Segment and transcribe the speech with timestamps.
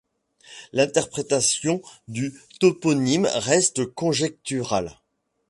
[0.73, 4.97] L’interprétation du toponyme reste conjecturale.